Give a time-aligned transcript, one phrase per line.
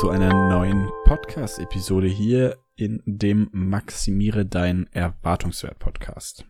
[0.00, 6.44] Zu einer neuen Podcast-Episode hier in dem Maximiere dein Erwartungswert Podcast.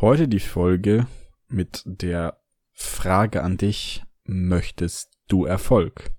[0.00, 1.06] Heute die Folge
[1.46, 2.40] mit der
[2.72, 6.10] Frage an dich, möchtest du Erfolg?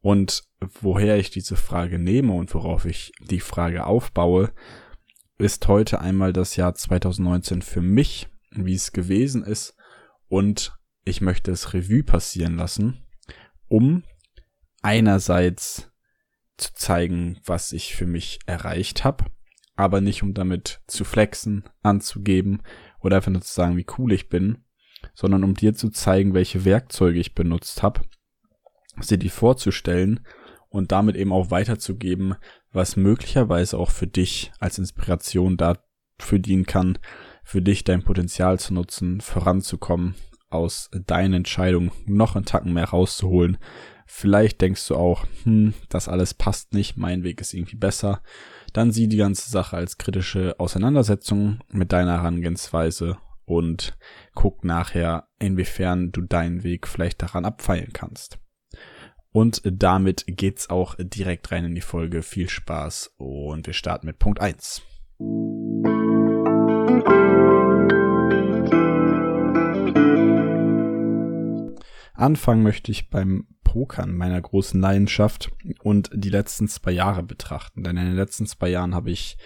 [0.00, 0.44] Und
[0.80, 4.52] woher ich diese Frage nehme und worauf ich die Frage aufbaue,
[5.36, 9.76] ist heute einmal das Jahr 2019 für mich, wie es gewesen ist
[10.28, 13.04] und ich möchte es Revue passieren lassen,
[13.68, 14.02] um
[14.84, 15.90] einerseits
[16.56, 19.24] zu zeigen, was ich für mich erreicht habe,
[19.76, 22.62] aber nicht um damit zu flexen, anzugeben
[23.00, 24.58] oder einfach nur zu sagen, wie cool ich bin,
[25.14, 28.02] sondern um dir zu zeigen, welche Werkzeuge ich benutzt habe,
[29.00, 30.20] sie dir vorzustellen
[30.68, 32.34] und damit eben auch weiterzugeben,
[32.70, 36.98] was möglicherweise auch für dich als Inspiration dafür dienen kann,
[37.42, 40.14] für dich dein Potenzial zu nutzen, voranzukommen,
[40.50, 43.58] aus deinen Entscheidungen noch einen Tacken mehr rauszuholen.
[44.06, 48.22] Vielleicht denkst du auch, hm, das alles passt nicht, mein Weg ist irgendwie besser.
[48.72, 53.96] Dann sieh die ganze Sache als kritische Auseinandersetzung mit deiner Herangehensweise und
[54.34, 58.38] guck nachher, inwiefern du deinen Weg vielleicht daran abfeilen kannst.
[59.30, 62.22] Und damit geht's auch direkt rein in die Folge.
[62.22, 64.82] Viel Spaß und wir starten mit Punkt eins.
[72.14, 75.50] Anfangen möchte ich beim Pokern, meiner großen Leidenschaft
[75.82, 77.82] und die letzten zwei Jahre betrachten.
[77.82, 79.36] Denn in den letzten zwei Jahren habe ich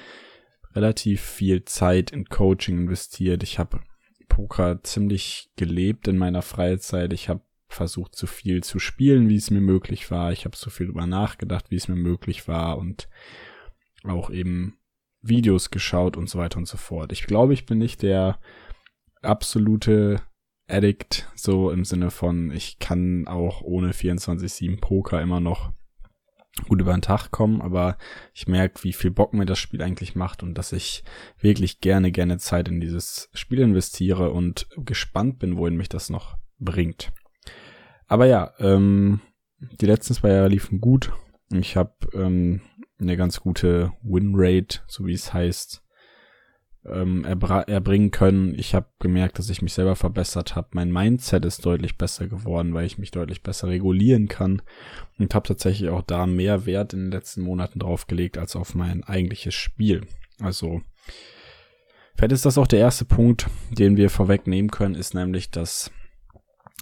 [0.74, 3.42] relativ viel Zeit in Coaching investiert.
[3.42, 3.80] Ich habe
[4.28, 7.14] Poker ziemlich gelebt in meiner Freizeit.
[7.14, 10.30] Ich habe versucht, so viel zu spielen, wie es mir möglich war.
[10.30, 13.08] Ich habe so viel drüber nachgedacht, wie es mir möglich war und
[14.04, 14.78] auch eben
[15.22, 17.12] Videos geschaut und so weiter und so fort.
[17.12, 18.38] Ich glaube, ich bin nicht der
[19.22, 20.20] absolute
[20.68, 25.72] Addict, so im Sinne von, ich kann auch ohne 24-7 Poker immer noch
[26.66, 27.96] gut über den Tag kommen, aber
[28.34, 31.04] ich merke, wie viel Bock mir das Spiel eigentlich macht und dass ich
[31.40, 36.36] wirklich gerne, gerne Zeit in dieses Spiel investiere und gespannt bin, wohin mich das noch
[36.58, 37.12] bringt.
[38.06, 39.20] Aber ja, ähm,
[39.58, 41.12] die letzten zwei Jahre liefen gut.
[41.50, 42.60] Ich habe ähm,
[42.98, 45.82] eine ganz gute Winrate, so wie es heißt,
[46.92, 48.54] ähm, erbringen können.
[48.58, 50.68] Ich habe gemerkt, dass ich mich selber verbessert habe.
[50.72, 54.62] Mein Mindset ist deutlich besser geworden, weil ich mich deutlich besser regulieren kann
[55.18, 58.74] und habe tatsächlich auch da mehr Wert in den letzten Monaten drauf gelegt als auf
[58.74, 60.06] mein eigentliches Spiel.
[60.40, 60.82] Also
[62.16, 65.90] vielleicht ist das auch der erste Punkt, den wir vorwegnehmen können, ist nämlich, dass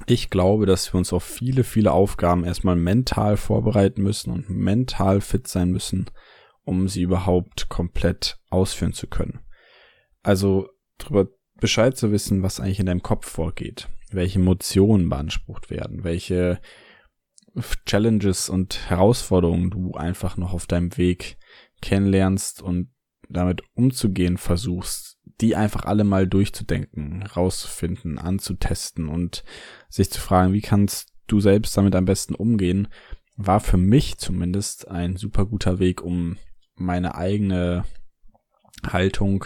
[0.04, 5.22] ich glaube, dass wir uns auf viele, viele Aufgaben erstmal mental vorbereiten müssen und mental
[5.22, 6.10] fit sein müssen,
[6.64, 9.40] um sie überhaupt komplett ausführen zu können.
[10.26, 11.28] Also darüber
[11.60, 16.60] Bescheid zu wissen, was eigentlich in deinem Kopf vorgeht, welche Emotionen beansprucht werden, welche
[17.86, 21.36] Challenges und Herausforderungen du einfach noch auf deinem Weg
[21.80, 22.90] kennenlernst und
[23.28, 29.44] damit umzugehen versuchst, die einfach alle mal durchzudenken, rauszufinden, anzutesten und
[29.88, 32.88] sich zu fragen, wie kannst du selbst damit am besten umgehen,
[33.36, 36.36] war für mich zumindest ein super guter Weg, um
[36.74, 37.84] meine eigene
[38.84, 39.44] Haltung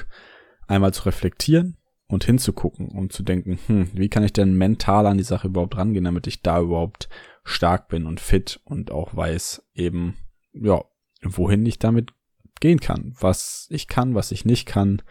[0.70, 1.76] einmal zu reflektieren
[2.06, 5.76] und hinzugucken, um zu denken, hm, wie kann ich denn mental an die Sache überhaupt
[5.76, 7.08] rangehen, damit ich da überhaupt
[7.44, 10.16] stark bin und fit und auch weiß eben,
[10.52, 10.82] ja,
[11.22, 12.12] wohin ich damit
[12.60, 15.02] gehen kann, was ich kann, was ich nicht kann,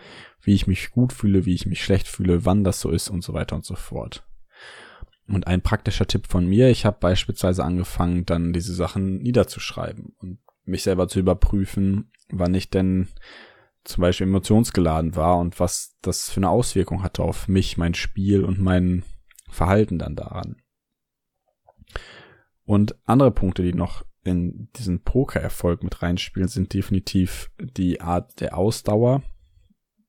[0.42, 3.24] wie ich mich gut fühle, wie ich mich schlecht fühle, wann das so ist und
[3.24, 4.26] so weiter und so fort.
[5.28, 10.40] Und ein praktischer Tipp von mir, ich habe beispielsweise angefangen, dann diese Sachen niederzuschreiben und
[10.64, 13.10] mich selber zu überprüfen, wann ich denn
[13.84, 18.44] zum Beispiel emotionsgeladen war und was das für eine Auswirkung hatte auf mich, mein Spiel
[18.44, 19.04] und mein
[19.50, 20.58] Verhalten dann daran.
[22.66, 28.58] Und andere Punkte, die noch in diesen Poker-Erfolg mit reinspielen, sind definitiv die Art der
[28.58, 29.24] Ausdauer,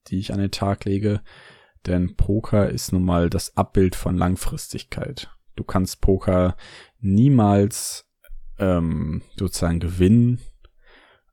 [0.09, 1.23] die ich an den Tag lege.
[1.87, 5.31] Denn Poker ist nun mal das Abbild von Langfristigkeit.
[5.56, 6.56] Du kannst Poker
[6.99, 8.06] niemals
[8.59, 10.41] ähm, sozusagen gewinnen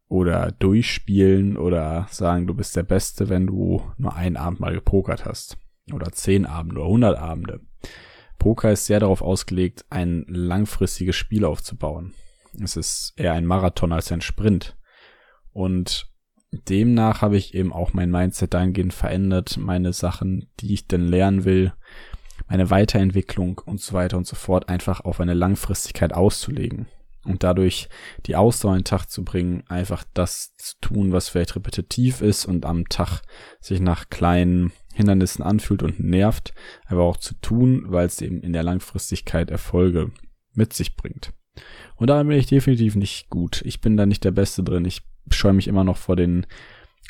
[0.10, 5.26] oder durchspielen oder sagen, du bist der Beste, wenn du nur einen Abend mal gepokert
[5.26, 5.58] hast.
[5.92, 7.62] Oder zehn Abende oder hundert Abende.
[8.40, 12.14] Poker ist sehr darauf ausgelegt, ein langfristiges Spiel aufzubauen.
[12.62, 14.78] Es ist eher ein Marathon als ein Sprint.
[15.54, 16.12] Und
[16.52, 21.46] demnach habe ich eben auch mein Mindset dahingehend verändert, meine Sachen, die ich denn lernen
[21.46, 21.74] will,
[22.48, 26.88] meine Weiterentwicklung und so weiter und so fort einfach auf eine Langfristigkeit auszulegen
[27.28, 27.90] und dadurch
[28.26, 32.46] die Ausdauer in den Tag zu bringen, einfach das zu tun, was vielleicht repetitiv ist
[32.46, 33.22] und am Tag
[33.60, 36.54] sich nach kleinen Hindernissen anfühlt und nervt,
[36.88, 40.12] aber auch zu tun, weil es eben in der Langfristigkeit Erfolge
[40.54, 41.34] mit sich bringt.
[41.96, 43.62] Und da bin ich definitiv nicht gut.
[43.66, 44.86] Ich bin da nicht der Beste drin.
[44.86, 45.02] Ich
[45.32, 46.46] scheue mich immer noch vor den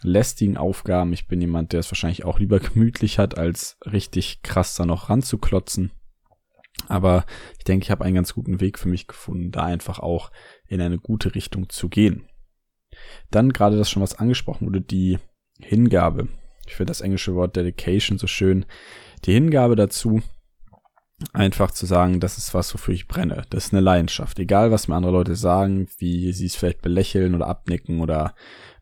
[0.01, 1.13] lästigen Aufgaben.
[1.13, 5.09] Ich bin jemand, der es wahrscheinlich auch lieber gemütlich hat, als richtig krass da noch
[5.09, 5.91] ranzuklotzen.
[6.87, 7.25] Aber
[7.57, 10.31] ich denke, ich habe einen ganz guten Weg für mich gefunden, da einfach auch
[10.67, 12.27] in eine gute Richtung zu gehen.
[13.31, 15.19] Dann gerade das schon was angesprochen wurde, die
[15.59, 16.27] Hingabe.
[16.67, 18.65] Ich finde das englische Wort Dedication so schön.
[19.25, 20.21] Die Hingabe dazu,
[21.33, 23.43] einfach zu sagen, das ist was, wofür ich brenne.
[23.49, 24.37] Das ist eine Leidenschaft.
[24.39, 28.35] Egal, was mir andere Leute sagen, wie sie es vielleicht belächeln oder abnicken oder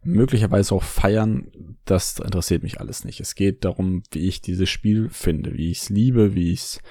[0.03, 3.19] möglicherweise auch feiern, das interessiert mich alles nicht.
[3.21, 6.81] Es geht darum, wie ich dieses Spiel finde, wie ich es liebe, wie ich es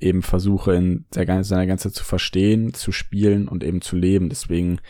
[0.00, 4.28] eben versuche in der, seiner Ganze zu verstehen, zu spielen und eben zu leben.
[4.28, 4.80] Deswegen,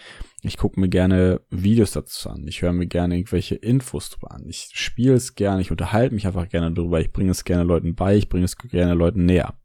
[0.43, 2.47] ich gucke mir gerne Videos dazu an.
[2.47, 4.45] Ich höre mir gerne irgendwelche Infos drüber an.
[4.49, 7.01] Ich spiele es gerne, ich unterhalte mich einfach gerne drüber.
[7.01, 9.59] Ich bringe es gerne Leuten bei, ich bringe es gerne Leuten näher.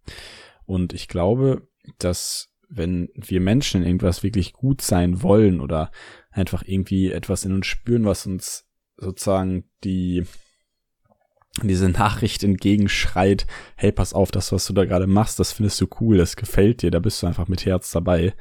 [0.66, 1.68] Und ich glaube,
[1.98, 5.92] dass wenn wir Menschen in irgendwas wirklich gut sein wollen oder
[6.30, 8.66] einfach irgendwie etwas in uns spüren, was uns
[8.96, 10.24] sozusagen die
[11.62, 13.46] diese Nachricht entgegenschreit,
[13.76, 16.82] hey, pass auf, das, was du da gerade machst, das findest du cool, das gefällt
[16.82, 18.34] dir, da bist du einfach mit Herz dabei,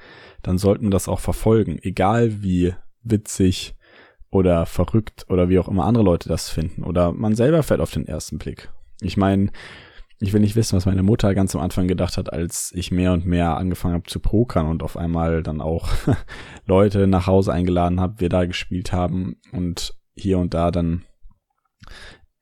[0.42, 3.74] dann sollten wir das auch verfolgen, egal wie witzig
[4.30, 7.90] oder verrückt oder wie auch immer andere Leute das finden oder man selber fällt auf
[7.90, 8.70] den ersten Blick.
[9.00, 9.50] Ich meine,
[10.20, 13.12] ich will nicht wissen, was meine Mutter ganz am Anfang gedacht hat, als ich mehr
[13.12, 15.88] und mehr angefangen habe zu pokern und auf einmal dann auch
[16.66, 21.04] Leute nach Hause eingeladen habe, wir da gespielt haben und hier und da dann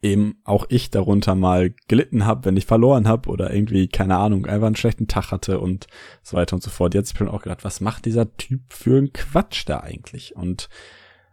[0.00, 4.46] eben auch ich darunter mal gelitten habe, wenn ich verloren habe oder irgendwie, keine Ahnung,
[4.46, 5.88] einfach einen schlechten Tag hatte und
[6.22, 6.94] so weiter und so fort.
[6.94, 10.36] Jetzt bin ich auch gedacht, was macht dieser Typ für einen Quatsch da eigentlich?
[10.36, 10.68] Und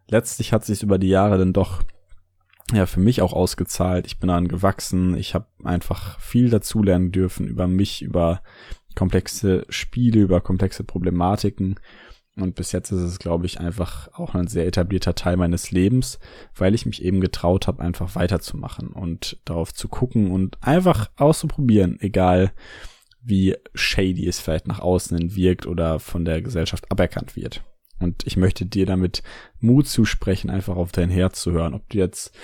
[0.08, 1.84] letztlich hat sich über die Jahre dann doch
[2.74, 4.08] ja für mich auch ausgezahlt.
[4.08, 5.16] Ich bin dann gewachsen.
[5.16, 8.42] Ich habe einfach viel dazulernen dürfen über mich, über
[8.96, 11.76] komplexe Spiele, über komplexe Problematiken
[12.38, 16.20] und bis jetzt ist es, glaube ich, einfach auch ein sehr etablierter Teil meines Lebens,
[16.54, 21.98] weil ich mich eben getraut habe, einfach weiterzumachen und darauf zu gucken und einfach auszuprobieren,
[22.02, 22.52] egal
[23.22, 27.64] wie shady es vielleicht nach außen hin wirkt oder von der Gesellschaft aberkannt wird.
[28.00, 29.24] Und ich möchte dir damit
[29.60, 32.36] Mut zusprechen, einfach auf dein Herz zu hören, ob du jetzt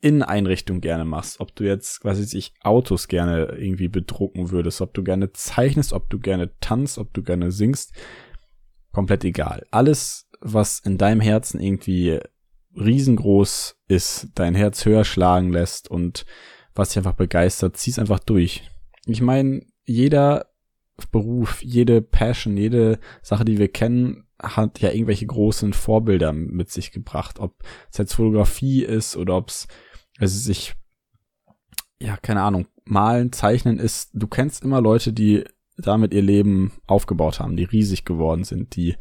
[0.00, 4.92] Inneneinrichtung gerne machst, ob du jetzt, was weiß ich, Autos gerne irgendwie bedrucken würdest, ob
[4.94, 7.94] du gerne zeichnest, ob du gerne tanzt, ob du gerne singst
[8.92, 9.66] komplett egal.
[9.70, 12.20] Alles, was in deinem Herzen irgendwie
[12.76, 16.24] riesengroß ist, dein Herz höher schlagen lässt und
[16.74, 18.68] was dich einfach begeistert, zieh's einfach durch.
[19.06, 20.46] Ich meine, jeder
[21.10, 26.92] Beruf, jede Passion, jede Sache, die wir kennen, hat ja irgendwelche großen Vorbilder mit sich
[26.92, 27.38] gebracht.
[27.38, 29.68] Ob es jetzt Fotografie ist oder ob es,
[30.18, 30.74] also sich,
[32.00, 34.10] ja, keine Ahnung, malen, zeichnen ist.
[34.12, 35.44] Du kennst immer Leute, die
[35.86, 38.96] damit ihr Leben aufgebaut haben, die riesig geworden sind, die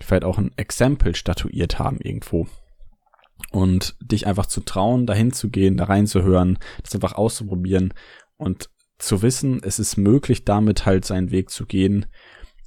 [0.00, 2.46] vielleicht auch ein Exempel statuiert haben irgendwo.
[3.50, 7.92] Und dich einfach zu trauen, dahin zu gehen, da reinzuhören, das einfach auszuprobieren
[8.36, 12.06] und zu wissen, es ist möglich, damit halt seinen Weg zu gehen,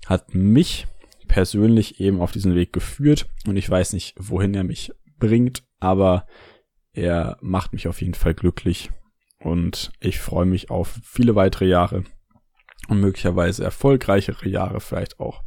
[0.05, 0.87] hat mich
[1.27, 3.27] persönlich eben auf diesen Weg geführt.
[3.45, 6.27] Und ich weiß nicht, wohin er mich bringt, aber
[6.93, 8.91] er macht mich auf jeden Fall glücklich.
[9.39, 12.03] Und ich freue mich auf viele weitere Jahre
[12.87, 15.43] und möglicherweise erfolgreichere Jahre, vielleicht auch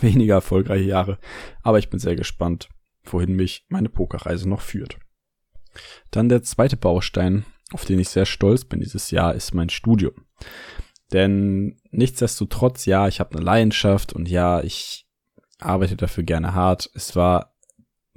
[0.00, 1.18] weniger erfolgreiche Jahre.
[1.62, 2.68] Aber ich bin sehr gespannt,
[3.04, 4.98] wohin mich meine Pokerreise noch führt.
[6.10, 10.26] Dann der zweite Baustein, auf den ich sehr stolz bin dieses Jahr, ist mein Studium.
[11.12, 15.06] Denn nichtsdestotrotz, ja, ich habe eine Leidenschaft und ja, ich
[15.58, 16.90] arbeite dafür gerne hart.
[16.94, 17.54] Es war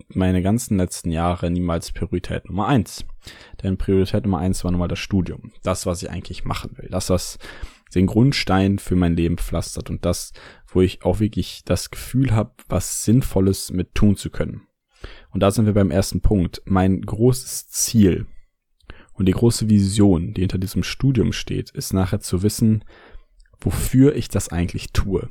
[0.09, 3.05] meine ganzen letzten Jahre niemals Priorität Nummer eins.
[3.63, 5.53] Denn Priorität Nummer eins war nun mal das Studium.
[5.63, 6.89] Das, was ich eigentlich machen will.
[6.89, 7.37] Das, was
[7.95, 10.33] den Grundstein für mein Leben pflastert und das,
[10.67, 14.67] wo ich auch wirklich das Gefühl habe, was Sinnvolles mit tun zu können.
[15.31, 16.61] Und da sind wir beim ersten Punkt.
[16.65, 18.27] Mein großes Ziel
[19.13, 22.83] und die große Vision, die hinter diesem Studium steht, ist nachher zu wissen,
[23.59, 25.29] wofür ich das eigentlich tue.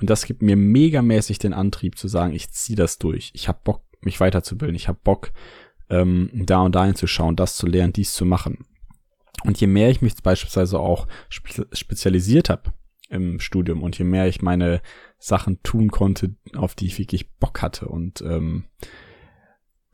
[0.00, 3.30] Und das gibt mir megamäßig den Antrieb zu sagen, ich ziehe das durch.
[3.34, 4.76] Ich habe Bock, mich weiterzubilden.
[4.76, 5.32] Ich habe Bock,
[5.88, 8.66] ähm, da und dahin zu schauen, das zu lernen, dies zu machen.
[9.44, 12.72] Und je mehr ich mich beispielsweise auch spe spezialisiert habe
[13.10, 14.80] im Studium und je mehr ich meine
[15.18, 18.64] Sachen tun konnte, auf die ich wirklich Bock hatte und ähm,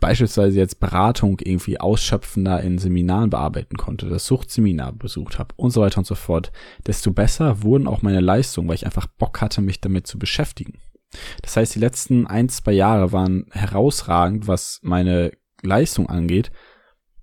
[0.00, 5.82] beispielsweise jetzt Beratung irgendwie ausschöpfender in Seminaren bearbeiten konnte, das Suchtseminar besucht habe und so
[5.82, 6.50] weiter und so fort,
[6.86, 10.78] desto besser wurden auch meine Leistungen, weil ich einfach Bock hatte, mich damit zu beschäftigen.
[11.42, 16.50] Das heißt, die letzten ein, zwei Jahre waren herausragend, was meine Leistung angeht,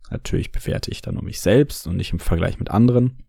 [0.10, 3.24] Natürlich bewerte ich da nur mich selbst und nicht im Vergleich mit anderen,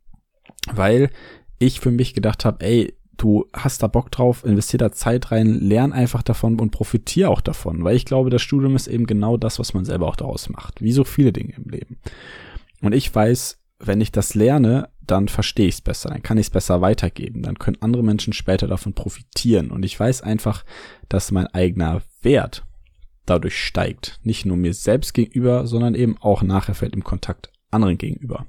[0.73, 1.11] weil
[1.58, 5.47] ich für mich gedacht habe, ey, du hast da Bock drauf, investier da Zeit rein,
[5.47, 9.37] lern einfach davon und profitier auch davon, weil ich glaube, das Studium ist eben genau
[9.37, 11.99] das, was man selber auch daraus macht, wie so viele Dinge im Leben.
[12.80, 16.47] Und ich weiß, wenn ich das lerne, dann verstehe ich es besser, dann kann ich
[16.47, 20.64] es besser weitergeben, dann können andere Menschen später davon profitieren und ich weiß einfach,
[21.08, 22.64] dass mein eigener Wert
[23.28, 27.99] dadurch steigt, nicht nur mir selbst gegenüber, sondern eben auch nachher fällt im Kontakt anderen
[27.99, 28.47] gegenüber.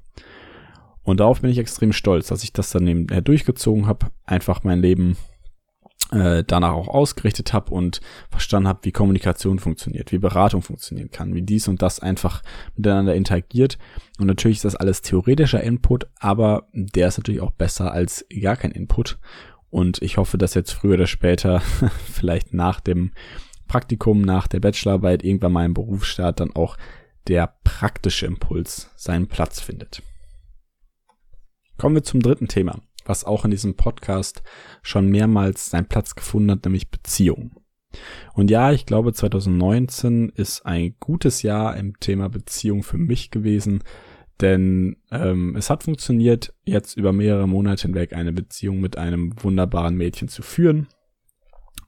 [1.04, 4.80] Und darauf bin ich extrem stolz, dass ich das dann eben durchgezogen habe, einfach mein
[4.80, 5.18] Leben
[6.12, 11.34] äh, danach auch ausgerichtet habe und verstanden habe, wie Kommunikation funktioniert, wie Beratung funktionieren kann,
[11.34, 12.42] wie dies und das einfach
[12.76, 13.78] miteinander interagiert.
[14.20, 18.56] Und natürlich ist das alles theoretischer Input, aber der ist natürlich auch besser als gar
[18.56, 19.20] kein Input.
[19.70, 21.60] Und ich hoffe, dass jetzt früher oder später,
[22.12, 23.12] vielleicht nach dem
[23.70, 26.76] Praktikum, nach der Bachelorarbeit, irgendwann mal im Berufsstaat dann auch
[27.28, 30.02] der praktische Impuls seinen Platz findet.
[31.78, 34.44] Kommen wir zum dritten Thema, was auch in diesem Podcast
[34.82, 37.56] schon mehrmals seinen Platz gefunden hat, nämlich Beziehungen.
[38.34, 43.84] Und ja, ich glaube, 2019 ist ein gutes Jahr im Thema Beziehung für mich gewesen,
[44.42, 49.96] denn ähm, es hat funktioniert, jetzt über mehrere Monate hinweg eine Beziehung mit einem wunderbaren
[49.96, 50.88] Mädchen zu führen.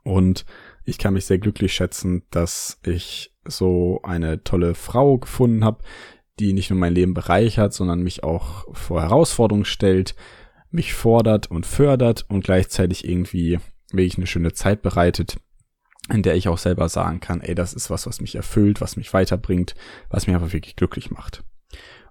[0.03, 0.45] Und
[0.83, 5.83] ich kann mich sehr glücklich schätzen, dass ich so eine tolle Frau gefunden habe,
[6.39, 10.15] die nicht nur mein Leben bereichert, sondern mich auch vor Herausforderungen stellt,
[10.69, 13.59] mich fordert und fördert und gleichzeitig irgendwie
[13.91, 15.37] wirklich eine schöne Zeit bereitet,
[16.09, 18.95] in der ich auch selber sagen kann, ey, das ist was, was mich erfüllt, was
[18.95, 19.75] mich weiterbringt,
[20.09, 21.43] was mich einfach wirklich glücklich macht.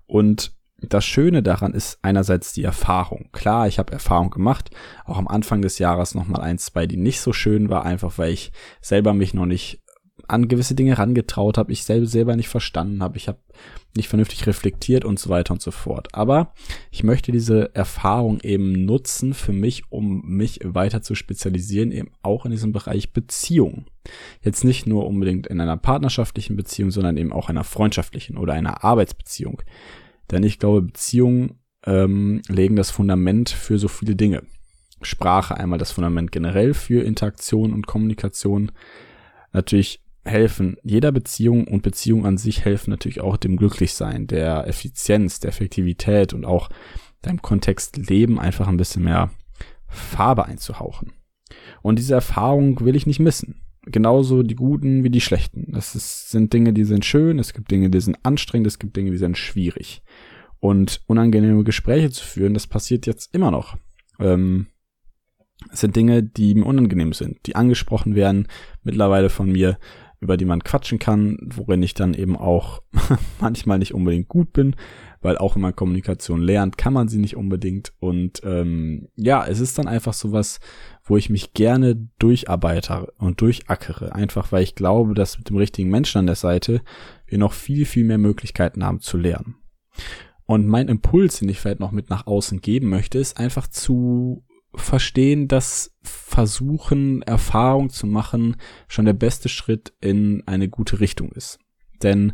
[0.07, 3.29] Und das Schöne daran ist einerseits die Erfahrung.
[3.33, 4.71] Klar, ich habe Erfahrung gemacht,
[5.05, 8.33] auch am Anfang des Jahres nochmal eins, zwei, die nicht so schön war, einfach weil
[8.33, 9.83] ich selber mich noch nicht
[10.29, 13.39] an gewisse Dinge rangetraut habe, ich selber, selber nicht verstanden habe, ich habe
[13.97, 16.09] nicht vernünftig reflektiert und so weiter und so fort.
[16.13, 16.53] Aber
[16.91, 22.45] ich möchte diese Erfahrung eben nutzen für mich, um mich weiter zu spezialisieren, eben auch
[22.45, 23.87] in diesem Bereich Beziehung.
[24.43, 28.85] Jetzt nicht nur unbedingt in einer partnerschaftlichen Beziehung, sondern eben auch einer freundschaftlichen oder einer
[28.85, 29.63] Arbeitsbeziehung.
[30.31, 34.43] Denn ich glaube, Beziehungen ähm, legen das Fundament für so viele Dinge.
[35.03, 38.73] Sprache einmal das Fundament generell für Interaktion und Kommunikation.
[39.53, 45.41] Natürlich helfen jeder Beziehung und Beziehung an sich helfen natürlich auch dem Glücklichsein, der Effizienz,
[45.41, 46.69] der Effektivität und auch
[47.23, 49.31] deinem Kontext Leben einfach ein bisschen mehr
[49.89, 51.13] Farbe einzuhauchen.
[51.83, 53.63] Und diese Erfahrung will ich nicht missen.
[53.91, 55.73] Genauso die guten wie die schlechten.
[55.73, 58.97] Das ist, sind Dinge, die sind schön, es gibt Dinge, die sind anstrengend, es gibt
[58.97, 60.03] Dinge, die sind schwierig.
[60.59, 63.77] Und unangenehme Gespräche zu führen, das passiert jetzt immer noch.
[64.19, 64.67] Ähm,
[65.73, 68.49] es sind Dinge, die mir unangenehm sind, die angesprochen werden,
[68.83, 69.79] mittlerweile von mir,
[70.21, 72.83] über die man quatschen kann, worin ich dann eben auch
[73.41, 74.77] manchmal nicht unbedingt gut bin,
[75.21, 77.93] weil auch wenn man Kommunikation lernt, kann man sie nicht unbedingt.
[77.99, 80.61] Und ähm, ja, es ist dann einfach sowas,
[81.05, 85.91] wo ich mich gerne durcharbeite und durchackere, einfach weil ich glaube, dass mit dem richtigen
[85.91, 86.83] Menschen an der Seite
[87.27, 89.57] wir noch viel, viel mehr Möglichkeiten haben zu lernen.
[90.47, 94.45] Und mein Impuls, den ich vielleicht noch mit nach außen geben möchte, ist einfach zu
[94.75, 98.57] verstehen, dass Versuchen, Erfahrung zu machen,
[98.89, 101.59] schon der beste Schritt in eine gute Richtung ist.
[102.03, 102.33] Denn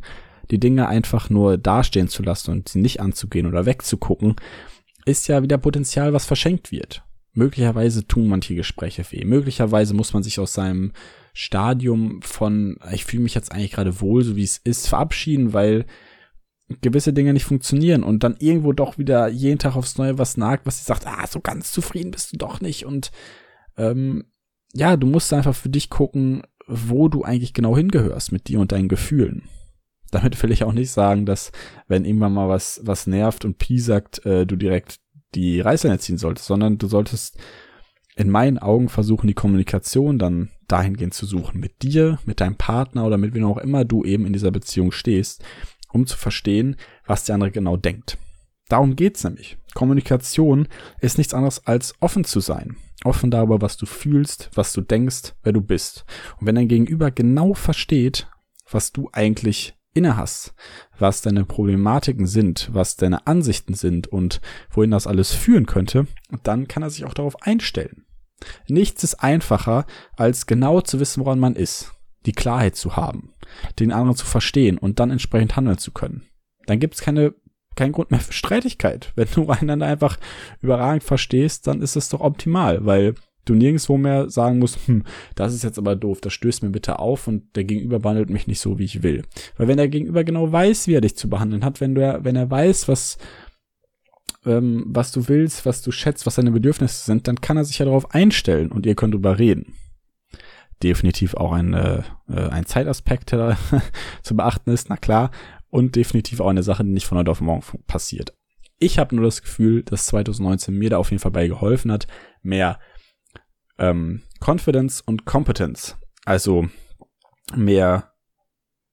[0.50, 4.36] die Dinge einfach nur dastehen zu lassen und sie nicht anzugehen oder wegzugucken,
[5.04, 7.02] ist ja wieder Potenzial, was verschenkt wird.
[7.32, 9.24] Möglicherweise tun manche Gespräche weh.
[9.24, 10.92] Möglicherweise muss man sich aus seinem
[11.34, 15.84] Stadium von, ich fühle mich jetzt eigentlich gerade wohl, so wie es ist, verabschieden, weil
[16.80, 20.66] gewisse Dinge nicht funktionieren und dann irgendwo doch wieder jeden Tag aufs Neue was nagt,
[20.66, 23.12] was sie sagt, ah, so ganz zufrieden bist du doch nicht und
[23.76, 24.24] ähm,
[24.72, 28.72] ja, du musst einfach für dich gucken, wo du eigentlich genau hingehörst mit dir und
[28.72, 29.42] deinen Gefühlen.
[30.10, 31.52] Damit will ich auch nicht sagen, dass
[31.88, 35.00] wenn irgendwann mal was was nervt und Pi sagt, äh, du direkt
[35.34, 37.38] die Reißleine ziehen solltest, sondern du solltest
[38.16, 43.04] in meinen Augen versuchen, die Kommunikation dann dahingehend zu suchen mit dir, mit deinem Partner
[43.04, 45.44] oder mit wem auch immer du eben in dieser Beziehung stehst,
[45.92, 48.16] um zu verstehen, was der andere genau denkt.
[48.68, 49.58] Darum geht's nämlich.
[49.74, 50.66] Kommunikation
[51.00, 52.76] ist nichts anderes als offen zu sein.
[53.04, 56.04] Offen darüber, was du fühlst, was du denkst, wer du bist.
[56.40, 58.28] Und wenn dein Gegenüber genau versteht,
[58.68, 60.16] was du eigentlich inne
[60.98, 66.06] was deine Problematiken sind, was deine Ansichten sind und wohin das alles führen könnte,
[66.42, 68.04] dann kann er sich auch darauf einstellen.
[68.68, 69.86] Nichts ist einfacher,
[70.16, 71.92] als genau zu wissen, woran man ist
[72.26, 73.32] die Klarheit zu haben,
[73.78, 76.26] den anderen zu verstehen und dann entsprechend handeln zu können.
[76.66, 77.34] Dann gibt es keine
[77.76, 79.12] keinen Grund mehr für Streitigkeit.
[79.14, 80.18] Wenn du einander einfach
[80.60, 83.14] überragend verstehst, dann ist es doch optimal, weil
[83.46, 86.98] du nirgendwo mehr sagen musst, hm, das ist jetzt aber doof, das stößt mir bitte
[86.98, 89.22] auf und der Gegenüber behandelt mich nicht so, wie ich will.
[89.56, 92.36] Weil wenn der Gegenüber genau weiß, wie er dich zu behandeln hat, wenn du, wenn
[92.36, 93.16] er weiß, was,
[94.44, 97.78] ähm, was du willst, was du schätzt, was deine Bedürfnisse sind, dann kann er sich
[97.78, 99.74] ja darauf einstellen und ihr könnt drüber reden.
[100.82, 103.56] Definitiv auch ein, äh, ein Zeitaspekt, der
[104.22, 105.30] zu beachten ist, na klar.
[105.68, 108.34] Und definitiv auch eine Sache, die nicht von heute auf morgen passiert.
[108.78, 112.06] Ich habe nur das Gefühl, dass 2019 mir da auf jeden Fall bei geholfen hat,
[112.42, 112.78] mehr
[113.78, 116.68] ähm, Confidence und Competence, also
[117.54, 118.12] mehr,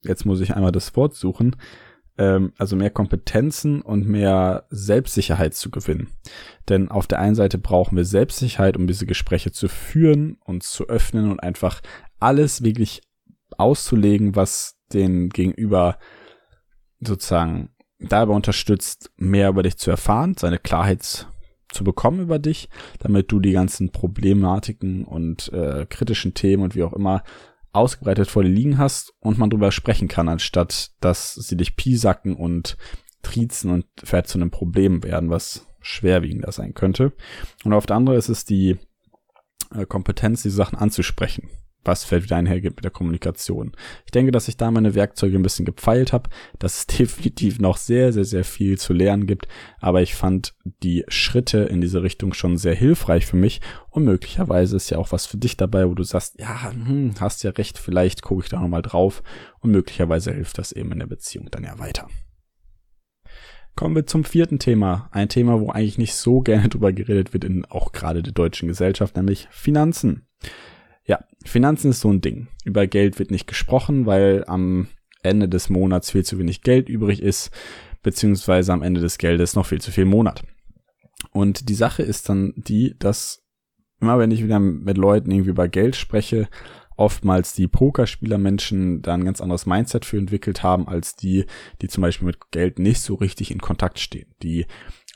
[0.03, 1.55] jetzt muss ich einmal das Wort suchen,
[2.17, 6.09] ähm, also mehr Kompetenzen und mehr Selbstsicherheit zu gewinnen.
[6.69, 10.87] Denn auf der einen Seite brauchen wir Selbstsicherheit, um diese Gespräche zu führen, uns zu
[10.87, 11.81] öffnen und einfach
[12.19, 13.01] alles wirklich
[13.57, 15.97] auszulegen, was den Gegenüber
[16.99, 21.27] sozusagen dabei unterstützt, mehr über dich zu erfahren, seine Klarheit
[21.73, 26.83] zu bekommen über dich, damit du die ganzen Problematiken und äh, kritischen Themen und wie
[26.83, 27.23] auch immer
[27.71, 32.35] ausgebreitet vor dir liegen hast und man drüber sprechen kann, anstatt dass sie dich piesacken
[32.35, 32.77] und
[33.23, 37.13] triezen und vielleicht zu einem Problem werden, was schwerwiegender sein könnte.
[37.63, 38.77] Und auf der anderen ist es die
[39.73, 41.49] äh, Kompetenz, diese Sachen anzusprechen
[41.85, 43.71] was fällt wieder einhergeht mit der Kommunikation.
[44.05, 47.77] Ich denke, dass ich da meine Werkzeuge ein bisschen gepfeilt habe, dass es definitiv noch
[47.77, 49.47] sehr, sehr, sehr viel zu lernen gibt,
[49.79, 54.75] aber ich fand die Schritte in diese Richtung schon sehr hilfreich für mich und möglicherweise
[54.75, 57.77] ist ja auch was für dich dabei, wo du sagst, ja, hm, hast ja recht,
[57.77, 59.23] vielleicht gucke ich da nochmal drauf
[59.59, 62.07] und möglicherweise hilft das eben in der Beziehung dann ja weiter.
[63.75, 65.09] Kommen wir zum vierten Thema.
[65.11, 68.67] Ein Thema, wo eigentlich nicht so gerne drüber geredet wird in auch gerade der deutschen
[68.67, 70.27] Gesellschaft, nämlich Finanzen.
[71.05, 72.47] Ja, Finanzen ist so ein Ding.
[72.63, 74.87] Über Geld wird nicht gesprochen, weil am
[75.21, 77.51] Ende des Monats viel zu wenig Geld übrig ist,
[78.01, 80.43] beziehungsweise am Ende des Geldes noch viel zu viel Monat.
[81.31, 83.43] Und die Sache ist dann die, dass
[83.99, 86.49] immer wenn ich wieder mit Leuten irgendwie über Geld spreche,
[86.95, 91.45] oftmals die Pokerspieler-Menschen da ein ganz anderes Mindset für entwickelt haben, als die,
[91.81, 94.65] die zum Beispiel mit Geld nicht so richtig in Kontakt stehen, die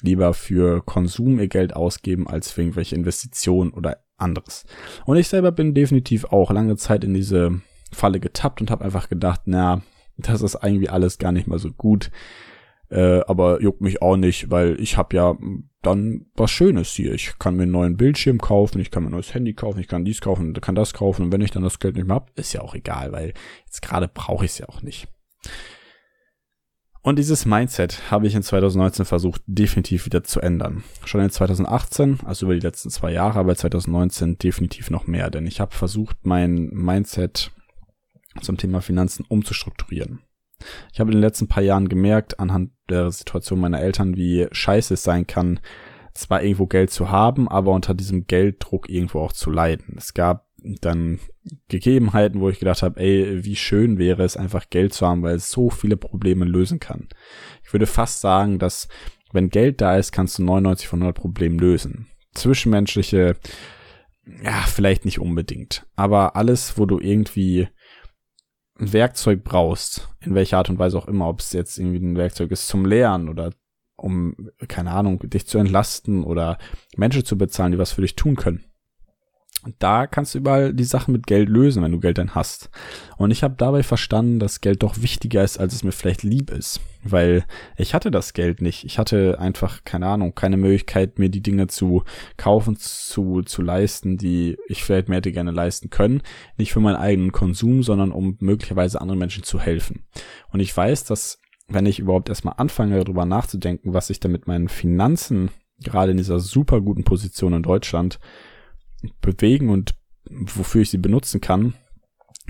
[0.02, 4.66] lieber für Konsum ihr Geld ausgeben, als für irgendwelche Investitionen oder anderes.
[5.06, 9.10] Und ich selber bin definitiv auch lange Zeit in diese Falle getappt und habe einfach
[9.10, 9.82] gedacht, na,
[10.18, 12.12] das ist eigentlich alles gar nicht mal so gut.
[12.90, 15.38] Äh, aber juckt mich auch nicht, weil ich habe ja
[15.82, 17.14] dann was Schönes hier.
[17.14, 19.88] Ich kann mir einen neuen Bildschirm kaufen, ich kann mir ein neues Handy kaufen, ich
[19.88, 21.24] kann dies kaufen, kann das kaufen.
[21.24, 23.34] Und wenn ich dann das Geld nicht mehr hab, ist ja auch egal, weil
[23.66, 25.08] jetzt gerade brauche ich es ja auch nicht.
[27.08, 30.84] Und dieses Mindset habe ich in 2019 versucht, definitiv wieder zu ändern.
[31.06, 35.48] Schon in 2018, also über die letzten zwei Jahre, aber 2019 definitiv noch mehr, denn
[35.48, 37.52] ich habe versucht, mein Mindset
[38.42, 40.20] zum Thema Finanzen umzustrukturieren.
[40.92, 44.96] Ich habe in den letzten paar Jahren gemerkt, anhand der Situation meiner Eltern, wie scheiße
[44.96, 45.62] es sein kann,
[46.14, 49.96] zwar irgendwo Geld zu haben, aber unter diesem Gelddruck irgendwo auch zu leiden.
[49.98, 51.20] Es gab dann
[51.70, 55.36] Gegebenheiten, wo ich gedacht habe, ey, wie schön wäre es einfach Geld zu haben, weil
[55.36, 57.08] es so viele Probleme lösen kann.
[57.64, 58.88] Ich würde fast sagen, dass
[59.32, 62.08] wenn Geld da ist, kannst du 99 von 100 Problemen lösen.
[62.34, 63.36] Zwischenmenschliche,
[64.44, 67.68] ja, vielleicht nicht unbedingt, aber alles, wo du irgendwie
[68.80, 72.18] ein Werkzeug brauchst, in welcher Art und Weise auch immer, ob es jetzt irgendwie ein
[72.18, 73.54] Werkzeug ist zum Lernen oder
[73.96, 74.36] um,
[74.68, 76.60] keine Ahnung, dich zu entlasten oder
[76.96, 78.64] Menschen zu bezahlen, die was für dich tun können
[79.80, 82.70] da kannst du überall die Sachen mit Geld lösen, wenn du Geld dann hast.
[83.18, 86.52] Und ich habe dabei verstanden, dass Geld doch wichtiger ist, als es mir vielleicht lieb
[86.52, 86.80] ist.
[87.04, 87.46] Weil
[87.78, 88.84] ich hatte das Geld nicht.
[88.84, 92.04] Ich hatte einfach, keine Ahnung, keine Möglichkeit, mir die Dinge zu
[92.38, 96.22] kaufen, zu, zu leisten, die ich vielleicht mehr hätte gerne leisten können.
[96.58, 100.04] Nicht für meinen eigenen Konsum, sondern um möglicherweise anderen Menschen zu helfen.
[100.52, 104.48] Und ich weiß, dass wenn ich überhaupt erstmal anfange, darüber nachzudenken, was ich da mit
[104.48, 105.50] meinen Finanzen
[105.84, 108.20] gerade in dieser super guten Position in Deutschland
[109.22, 109.96] bewegen und
[110.30, 111.74] wofür ich sie benutzen kann,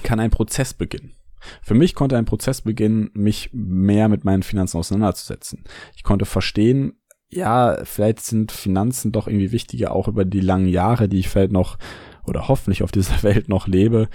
[0.03, 1.13] kann ein Prozess beginnen.
[1.61, 5.63] Für mich konnte ein Prozess beginnen, mich mehr mit meinen Finanzen auseinanderzusetzen.
[5.95, 11.09] Ich konnte verstehen, ja, vielleicht sind Finanzen doch irgendwie wichtiger, auch über die langen Jahre,
[11.09, 11.77] die ich vielleicht noch
[12.25, 14.09] oder hoffentlich auf dieser Welt noch lebe.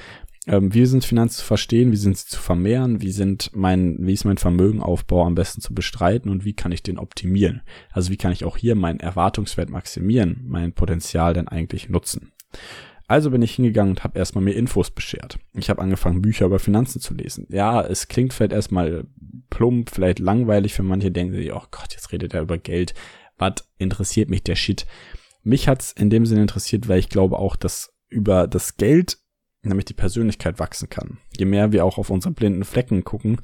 [0.46, 1.92] Ähm, wie sind Finanzen zu verstehen?
[1.92, 3.00] Wie sind sie zu vermehren?
[3.00, 6.82] Wie sind mein, wie ist mein Vermögenaufbau am besten zu bestreiten und wie kann ich
[6.82, 7.62] den optimieren?
[7.92, 12.32] Also wie kann ich auch hier meinen Erwartungswert maximieren, mein Potenzial denn eigentlich nutzen?
[13.06, 15.38] Also bin ich hingegangen und habe erstmal mir Infos beschert.
[15.54, 17.46] Ich habe angefangen, Bücher über Finanzen zu lesen.
[17.50, 19.04] Ja, es klingt vielleicht erstmal
[19.50, 22.94] plump, vielleicht langweilig für manche, denken sich, oh Gott, jetzt redet er über Geld.
[23.38, 24.86] Was interessiert mich der Shit?
[25.42, 29.18] Mich hat's in dem Sinne interessiert, weil ich glaube auch, dass über das Geld
[29.62, 31.18] nämlich die Persönlichkeit wachsen kann.
[31.36, 33.40] Je mehr wir auch auf unsere blinden Flecken gucken,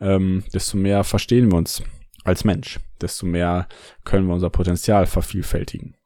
[0.00, 1.82] ähm, desto mehr verstehen wir uns
[2.24, 3.68] als Mensch, desto mehr
[4.04, 5.96] können wir unser Potenzial vervielfältigen.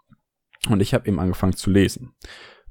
[0.69, 2.15] Und ich habe eben angefangen zu lesen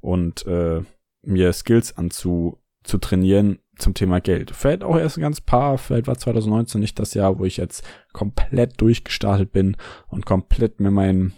[0.00, 0.82] und äh,
[1.22, 4.52] mir Skills anzu zu trainieren, zum Thema Geld.
[4.54, 7.84] Vielleicht auch erst ein ganz paar, vielleicht war 2019 nicht das Jahr, wo ich jetzt
[8.12, 9.76] komplett durchgestartet bin
[10.08, 11.34] und komplett mir meinen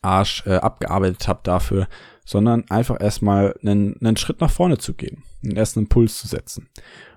[0.00, 1.88] Arsch äh, abgearbeitet habe dafür,
[2.28, 6.68] sondern einfach erstmal einen, einen Schritt nach vorne zu gehen, einen ersten Impuls zu setzen.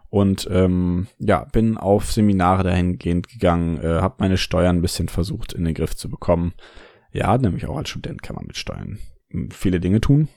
[0.10, 5.52] Und ähm, ja, bin auf Seminare dahingehend gegangen, äh, habe meine Steuern ein bisschen versucht
[5.52, 6.54] in den Griff zu bekommen.
[7.12, 9.00] Ja, nämlich auch als Student kann man mit Steuern
[9.50, 10.30] viele Dinge tun.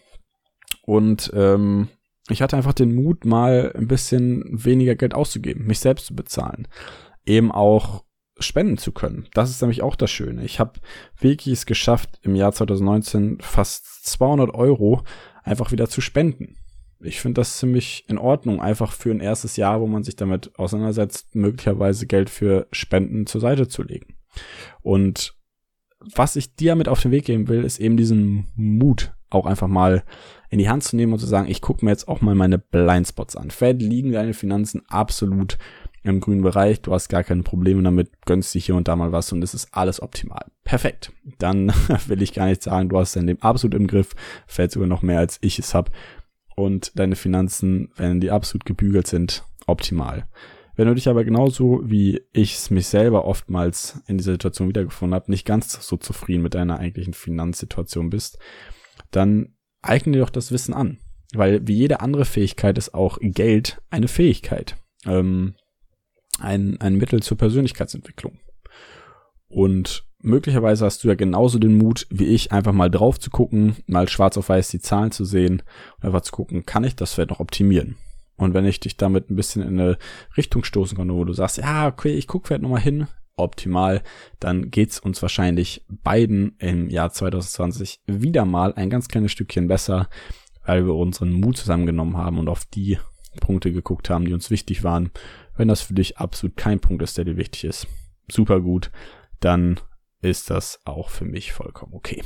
[0.82, 1.87] Und ähm,
[2.28, 6.66] ich hatte einfach den Mut, mal ein bisschen weniger Geld auszugeben, mich selbst zu bezahlen.
[7.24, 8.02] Eben auch
[8.38, 9.29] spenden zu können.
[9.35, 10.44] Das ist nämlich auch das Schöne.
[10.44, 10.81] Ich habe
[11.18, 15.03] wirklich es geschafft, im Jahr 2019 fast 200 Euro
[15.42, 16.57] einfach wieder zu spenden.
[17.01, 20.59] Ich finde das ziemlich in Ordnung, einfach für ein erstes Jahr, wo man sich damit
[20.59, 24.16] auseinandersetzt, möglicherweise Geld für Spenden zur Seite zu legen.
[24.81, 25.35] Und
[26.14, 29.68] was ich dir mit auf den Weg geben will, ist eben diesen Mut, auch einfach
[29.68, 30.05] mal
[30.51, 32.59] in die Hand zu nehmen und zu sagen, ich gucke mir jetzt auch mal meine
[32.59, 33.51] Blindspots an.
[33.51, 35.59] Fed liegen deine Finanzen absolut
[36.05, 39.11] im grünen Bereich, du hast gar keine Probleme damit, gönnst dich hier und da mal
[39.11, 40.47] was und es ist alles optimal.
[40.62, 41.12] Perfekt.
[41.38, 41.69] Dann
[42.07, 44.14] will ich gar nicht sagen, du hast dein Leben absolut im Griff,
[44.47, 45.90] fällt sogar noch mehr als ich es hab
[46.57, 50.27] und deine Finanzen, wenn die absolut gebügelt sind, optimal.
[50.77, 55.14] Wenn du dich aber genauso wie ich es mich selber oftmals in dieser Situation wiedergefunden
[55.14, 58.38] habe, nicht ganz so zufrieden mit deiner eigentlichen Finanzsituation bist,
[59.11, 60.99] dann eigne dir doch das Wissen an.
[61.33, 64.77] Weil wie jede andere Fähigkeit ist auch Geld eine Fähigkeit.
[65.07, 65.55] Ähm,
[66.40, 68.38] ein, ein Mittel zur Persönlichkeitsentwicklung.
[69.49, 73.77] Und möglicherweise hast du ja genauso den Mut wie ich, einfach mal drauf zu gucken,
[73.87, 75.62] mal schwarz auf weiß die Zahlen zu sehen
[75.97, 77.97] und einfach zu gucken, kann ich das vielleicht noch optimieren?
[78.37, 79.99] Und wenn ich dich damit ein bisschen in eine
[80.37, 84.03] Richtung stoßen kann, wo du sagst, ja, okay, ich gucke vielleicht nochmal hin, optimal,
[84.40, 90.09] dann geht's uns wahrscheinlich beiden im Jahr 2020 wieder mal ein ganz kleines Stückchen besser,
[90.64, 92.99] weil wir unseren Mut zusammengenommen haben und auf die
[93.40, 95.11] Punkte geguckt haben, die uns wichtig waren
[95.57, 97.87] wenn das für dich absolut kein Punkt ist, der dir wichtig ist,
[98.31, 98.90] super gut,
[99.40, 99.81] dann
[100.21, 102.23] ist das auch für mich vollkommen okay.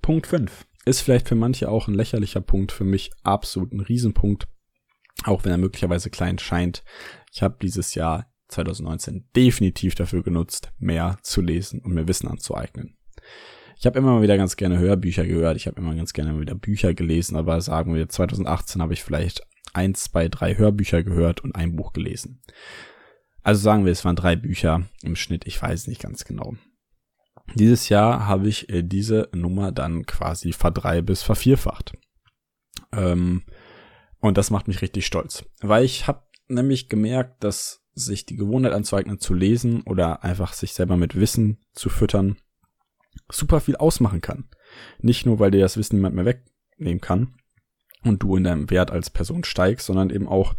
[0.00, 4.48] Punkt 5 ist vielleicht für manche auch ein lächerlicher Punkt, für mich absolut ein Riesenpunkt,
[5.24, 6.82] auch wenn er möglicherweise klein scheint.
[7.32, 12.96] Ich habe dieses Jahr 2019 definitiv dafür genutzt, mehr zu lesen und mir Wissen anzueignen.
[13.78, 16.54] Ich habe immer mal wieder ganz gerne Hörbücher gehört, ich habe immer ganz gerne wieder
[16.54, 21.54] Bücher gelesen, aber sagen wir 2018 habe ich vielleicht eins, zwei, drei Hörbücher gehört und
[21.54, 22.42] ein Buch gelesen.
[23.42, 26.54] Also sagen wir, es waren drei Bücher im Schnitt, ich weiß nicht ganz genau.
[27.54, 31.92] Dieses Jahr habe ich äh, diese Nummer dann quasi verdrei bis vervierfacht.
[32.92, 33.42] Ähm,
[34.20, 38.72] und das macht mich richtig stolz, weil ich habe nämlich gemerkt, dass sich die Gewohnheit
[38.72, 42.36] anzueignen zu lesen oder einfach sich selber mit Wissen zu füttern
[43.30, 44.48] super viel ausmachen kann.
[44.98, 47.34] Nicht nur, weil dir das Wissen niemand mehr wegnehmen kann,
[48.04, 50.54] und du in deinem Wert als Person steigst, sondern eben auch,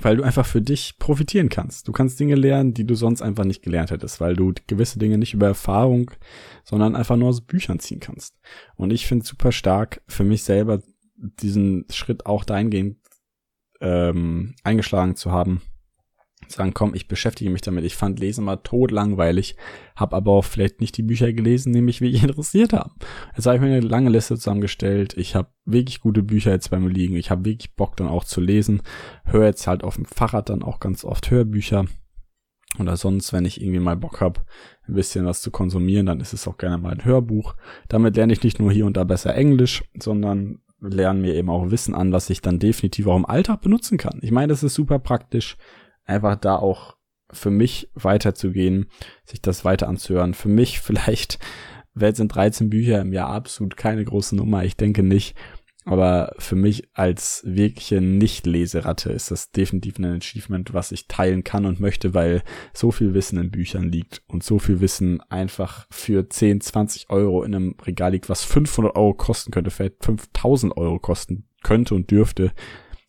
[0.00, 1.86] weil du einfach für dich profitieren kannst.
[1.86, 5.18] Du kannst Dinge lernen, die du sonst einfach nicht gelernt hättest, weil du gewisse Dinge
[5.18, 6.10] nicht über Erfahrung,
[6.64, 8.38] sondern einfach nur aus Büchern ziehen kannst.
[8.76, 10.80] Und ich finde super stark für mich selber
[11.16, 12.96] diesen Schritt auch dahingehend
[13.80, 15.60] ähm, eingeschlagen zu haben,
[16.52, 17.84] sagen, komm, ich beschäftige mich damit.
[17.84, 19.56] Ich fand Lesen mal totlangweilig,
[19.96, 22.92] habe aber auch vielleicht nicht die Bücher gelesen, die mich wirklich interessiert haben.
[23.36, 25.14] Jetzt habe ich mir eine lange Liste zusammengestellt.
[25.16, 27.16] Ich habe wirklich gute Bücher jetzt bei mir liegen.
[27.16, 28.82] Ich habe wirklich Bock dann auch zu lesen.
[29.24, 31.86] Höre jetzt halt auf dem Fahrrad dann auch ganz oft Hörbücher.
[32.78, 34.40] Oder sonst, wenn ich irgendwie mal Bock habe,
[34.88, 37.54] ein bisschen was zu konsumieren, dann ist es auch gerne mal ein Hörbuch.
[37.88, 41.70] Damit lerne ich nicht nur hier und da besser Englisch, sondern lerne mir eben auch
[41.70, 44.18] Wissen an, was ich dann definitiv auch im Alltag benutzen kann.
[44.22, 45.56] Ich meine, das ist super praktisch
[46.04, 46.96] einfach da auch
[47.30, 48.86] für mich weiterzugehen,
[49.24, 50.34] sich das weiter anzuhören.
[50.34, 51.38] Für mich vielleicht,
[51.94, 55.36] Welt sind 13 Bücher im Jahr absolut keine große Nummer, ich denke nicht.
[55.84, 61.66] Aber für mich als wirkliche Nicht-Leseratte ist das definitiv ein Achievement, was ich teilen kann
[61.66, 66.28] und möchte, weil so viel Wissen in Büchern liegt und so viel Wissen einfach für
[66.28, 71.00] 10, 20 Euro in einem Regal liegt, was 500 Euro kosten könnte, vielleicht 5000 Euro
[71.00, 72.52] kosten könnte und dürfte,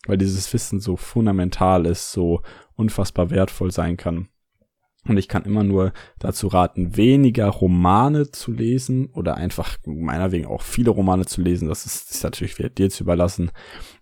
[0.05, 2.41] weil dieses Wissen so fundamental ist, so
[2.75, 4.27] unfassbar wertvoll sein kann.
[5.05, 10.45] Und ich kann immer nur dazu raten, weniger Romane zu lesen oder einfach meiner wegen
[10.45, 11.67] auch viele Romane zu lesen.
[11.67, 13.51] Das ist, ist natürlich dir zu überlassen.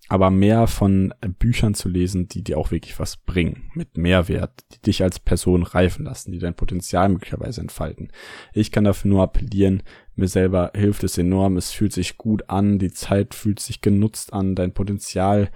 [0.09, 4.81] Aber mehr von Büchern zu lesen, die dir auch wirklich was bringen, mit Mehrwert, die
[4.81, 8.11] dich als Person reifen lassen, die dein Potenzial möglicherweise entfalten.
[8.53, 9.81] Ich kann dafür nur appellieren,
[10.15, 14.33] mir selber hilft es enorm, es fühlt sich gut an, die Zeit fühlt sich genutzt
[14.33, 15.49] an, dein Potenzial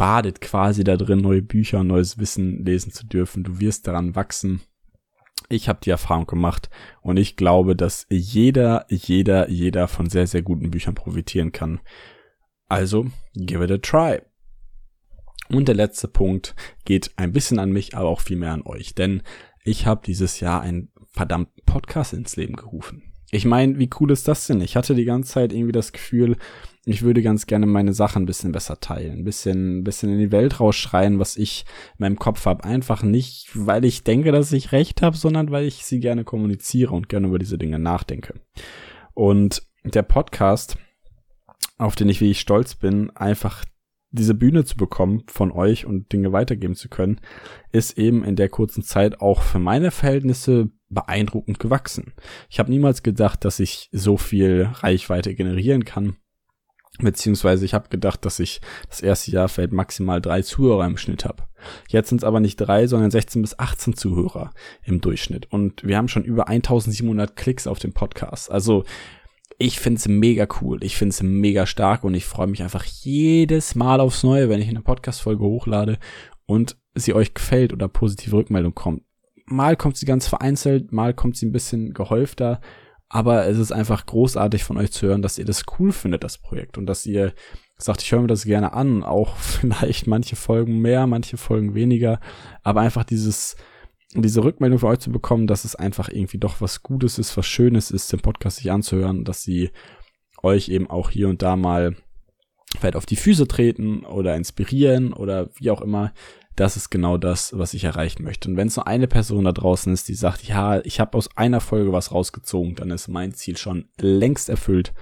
[0.00, 3.44] badet quasi da drin, neue Bücher, neues Wissen lesen zu dürfen.
[3.44, 4.62] Du wirst daran wachsen.
[5.50, 6.70] Ich habe die Erfahrung gemacht
[7.02, 11.80] und ich glaube, dass jeder, jeder, jeder von sehr, sehr guten Büchern profitieren kann.
[12.66, 14.22] Also, give it a try.
[15.50, 16.54] Und der letzte Punkt
[16.86, 19.22] geht ein bisschen an mich, aber auch viel mehr an euch, denn
[19.64, 23.12] ich habe dieses Jahr einen verdammten Podcast ins Leben gerufen.
[23.30, 24.62] Ich meine, wie cool ist das denn?
[24.62, 26.38] Ich hatte die ganze Zeit irgendwie das Gefühl,
[26.86, 30.18] ich würde ganz gerne meine Sachen ein bisschen besser teilen, ein bisschen, ein bisschen in
[30.18, 31.64] die Welt rausschreien, was ich
[31.98, 32.64] in meinem Kopf habe.
[32.64, 36.94] Einfach nicht, weil ich denke, dass ich recht habe, sondern weil ich sie gerne kommuniziere
[36.94, 38.40] und gerne über diese Dinge nachdenke.
[39.12, 40.78] Und der Podcast,
[41.76, 43.64] auf den ich wie ich stolz bin, einfach
[44.12, 47.20] diese Bühne zu bekommen von euch und Dinge weitergeben zu können,
[47.72, 52.14] ist eben in der kurzen Zeit auch für meine Verhältnisse beeindruckend gewachsen.
[52.48, 56.16] Ich habe niemals gedacht, dass ich so viel Reichweite generieren kann.
[57.02, 61.24] Beziehungsweise ich habe gedacht, dass ich das erste Jahr vielleicht maximal drei Zuhörer im Schnitt
[61.24, 61.44] habe.
[61.88, 64.52] Jetzt sind es aber nicht drei, sondern 16 bis 18 Zuhörer
[64.84, 65.50] im Durchschnitt.
[65.50, 68.50] Und wir haben schon über 1700 Klicks auf dem Podcast.
[68.50, 68.84] Also
[69.58, 70.82] ich find's mega cool.
[70.82, 74.68] Ich find's mega stark und ich freue mich einfach jedes Mal aufs Neue, wenn ich
[74.68, 75.98] eine Podcast-Folge hochlade
[76.46, 79.02] und sie euch gefällt oder positive Rückmeldung kommt.
[79.46, 82.60] Mal kommt sie ganz vereinzelt, mal kommt sie ein bisschen gehäufter,
[83.10, 86.38] aber es ist einfach großartig von euch zu hören, dass ihr das cool findet, das
[86.38, 87.34] Projekt, und dass ihr
[87.76, 92.20] sagt, ich höre mir das gerne an, auch vielleicht manche Folgen mehr, manche Folgen weniger,
[92.62, 93.56] aber einfach dieses
[94.14, 97.46] diese Rückmeldung für euch zu bekommen, dass es einfach irgendwie doch was Gutes ist, was
[97.46, 99.70] Schönes ist, den Podcast sich anzuhören, dass sie
[100.42, 101.94] euch eben auch hier und da mal
[102.78, 106.12] vielleicht auf die Füße treten oder inspirieren oder wie auch immer.
[106.60, 108.48] Das ist genau das, was ich erreichen möchte.
[108.48, 111.34] Und wenn es nur eine Person da draußen ist, die sagt, ja, ich habe aus
[111.36, 114.92] einer Folge was rausgezogen, dann ist mein Ziel schon längst erfüllt.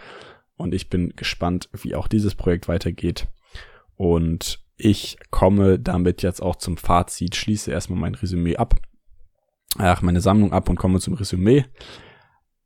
[0.56, 3.26] Und ich bin gespannt, wie auch dieses Projekt weitergeht.
[3.96, 8.76] Und ich komme damit jetzt auch zum Fazit, schließe erstmal mein Resümee ab
[9.76, 11.64] ach, meine Sammlung ab und komme zum Resümee.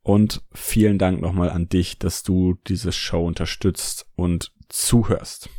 [0.01, 5.49] Und vielen Dank nochmal an dich, dass du diese Show unterstützt und zuhörst.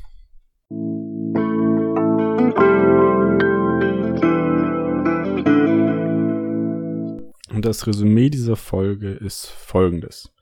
[7.64, 10.34] Das Resümee dieser Folge ist folgendes.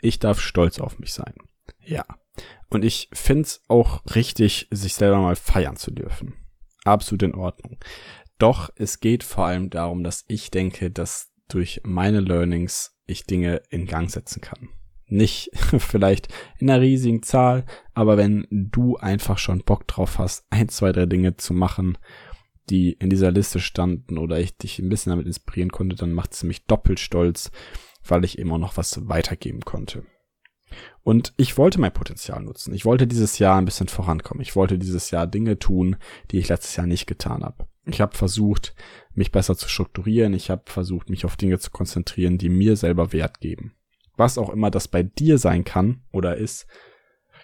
[0.00, 1.34] Ich darf stolz auf mich sein.
[1.84, 2.04] Ja.
[2.70, 6.34] Und ich find's auch richtig, sich selber mal feiern zu dürfen.
[6.84, 7.78] Absolut in Ordnung.
[8.38, 13.60] Doch es geht vor allem darum, dass ich denke, dass durch meine Learnings ich Dinge
[13.68, 14.68] in Gang setzen kann.
[15.06, 16.28] Nicht vielleicht
[16.60, 21.06] in einer riesigen Zahl, aber wenn du einfach schon Bock drauf hast, ein, zwei, drei
[21.06, 21.98] Dinge zu machen,
[22.70, 26.32] die in dieser Liste standen oder ich dich ein bisschen damit inspirieren konnte, dann macht
[26.32, 27.50] es mich doppelt stolz,
[28.06, 30.04] weil ich immer noch was weitergeben konnte.
[31.02, 32.72] Und ich wollte mein Potenzial nutzen.
[32.72, 34.40] Ich wollte dieses Jahr ein bisschen vorankommen.
[34.40, 35.96] Ich wollte dieses Jahr Dinge tun,
[36.30, 37.66] die ich letztes Jahr nicht getan habe.
[37.84, 38.74] Ich habe versucht,
[39.12, 40.34] mich besser zu strukturieren.
[40.34, 43.74] Ich habe versucht, mich auf Dinge zu konzentrieren, die mir selber Wert geben.
[44.16, 46.66] Was auch immer das bei dir sein kann oder ist,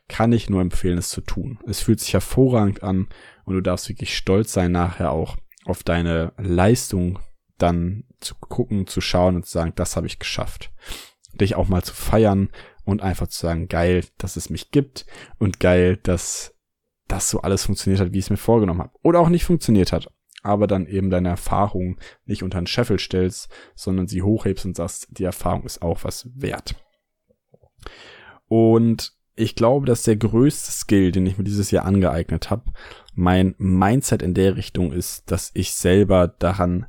[0.08, 1.58] kann ich nur empfehlen, es zu tun.
[1.66, 3.08] Es fühlt sich hervorragend an
[3.44, 7.18] und du darfst wirklich stolz sein, nachher auch auf deine Leistung
[7.58, 10.72] dann zu gucken, zu schauen und zu sagen, das habe ich geschafft.
[11.34, 12.50] Dich auch mal zu feiern
[12.84, 15.06] und einfach zu sagen, geil, dass es mich gibt
[15.38, 16.54] und geil, dass
[17.06, 18.92] das so alles funktioniert hat, wie ich es mir vorgenommen habe.
[19.02, 20.08] Oder auch nicht funktioniert hat
[20.42, 25.08] aber dann eben deine Erfahrung nicht unter den Scheffel stellst, sondern sie hochhebst und sagst,
[25.10, 26.74] die Erfahrung ist auch was wert.
[28.46, 32.72] Und ich glaube, dass der größte Skill, den ich mir dieses Jahr angeeignet habe,
[33.14, 36.86] mein Mindset in der Richtung ist, dass ich selber daran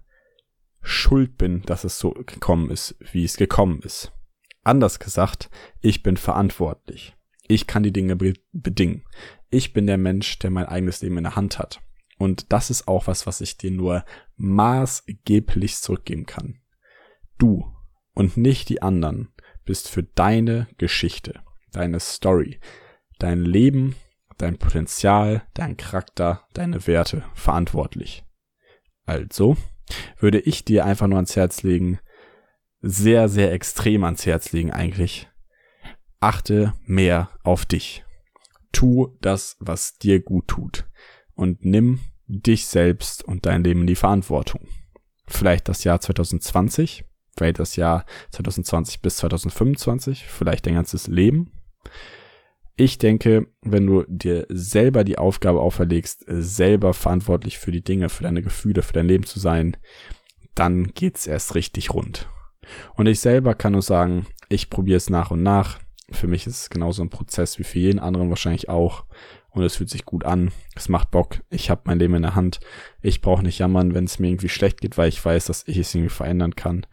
[0.82, 4.12] schuld bin, dass es so gekommen ist, wie es gekommen ist.
[4.64, 5.50] Anders gesagt,
[5.82, 7.16] ich bin verantwortlich.
[7.48, 8.16] Ich kann die Dinge
[8.52, 9.04] bedingen.
[9.52, 11.82] Ich bin der Mensch, der mein eigenes Leben in der Hand hat.
[12.18, 14.04] Und das ist auch was, was ich dir nur
[14.38, 16.60] maßgeblich zurückgeben kann.
[17.38, 17.72] Du
[18.14, 19.30] und nicht die anderen
[19.66, 22.60] bist für deine Geschichte, deine Story,
[23.20, 23.96] dein Leben,
[24.38, 28.24] dein Potenzial, dein Charakter, deine Werte verantwortlich.
[29.06, 29.58] Also
[30.20, 32.00] würde ich dir einfach nur ans Herz legen,
[32.82, 35.28] sehr, sehr extrem ans Herz legen eigentlich.
[36.20, 38.04] Achte mehr auf dich.
[38.72, 40.88] Tu das, was dir gut tut
[41.34, 44.68] und nimm dich selbst und dein Leben in die Verantwortung.
[45.28, 47.06] Vielleicht das Jahr 2020,
[47.36, 51.52] vielleicht das Jahr 2020 bis 2025, vielleicht dein ganzes Leben.
[52.76, 58.24] Ich denke, wenn du dir selber die Aufgabe auferlegst, selber verantwortlich für die Dinge, für
[58.24, 59.76] deine Gefühle, für dein Leben zu sein,
[60.56, 62.30] dann geht's erst richtig rund.
[62.96, 65.80] Und ich selber kann nur sagen, ich probiere es nach und nach.
[66.12, 69.06] Für mich ist es genauso ein Prozess wie für jeden anderen wahrscheinlich auch
[69.52, 70.52] und es fühlt sich gut an.
[70.76, 71.42] Es macht Bock.
[71.50, 72.60] Ich habe mein Leben in der Hand.
[73.02, 75.78] Ich brauche nicht jammern, wenn es mir irgendwie schlecht geht, weil ich weiß, dass ich
[75.78, 76.86] es irgendwie verändern kann.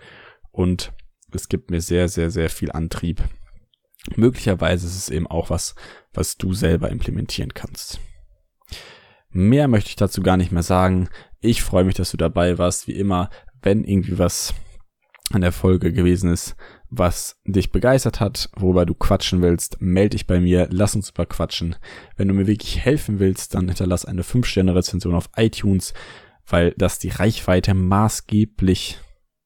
[0.50, 0.92] Und
[1.32, 3.22] es gibt mir sehr, sehr, sehr viel Antrieb.
[4.14, 5.74] Möglicherweise ist es eben auch was,
[6.12, 7.98] was du selber implementieren kannst.
[9.30, 11.08] Mehr möchte ich dazu gar nicht mehr sagen.
[11.40, 12.86] Ich freue mich, dass du dabei warst.
[12.86, 13.30] Wie immer,
[13.62, 14.54] wenn irgendwie was
[15.32, 16.56] an der Folge gewesen ist,
[16.88, 21.26] was dich begeistert hat, worüber du quatschen willst, melde dich bei mir, lass uns über
[21.26, 21.76] quatschen.
[22.16, 25.94] Wenn du mir wirklich helfen willst, dann hinterlass eine 5-Sterne-Rezension auf iTunes,
[26.46, 28.98] weil das die Reichweite maßgeblich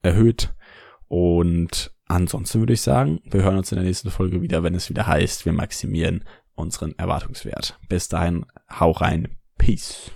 [0.03, 0.55] erhöht.
[1.09, 4.91] Und ansonsten würde ich sagen, wir hören uns in der nächsten Folge wieder, wenn es
[4.91, 7.79] wieder heißt, wir maximieren unseren Erwartungswert.
[7.89, 10.11] Bis dahin, hau rein, Peace.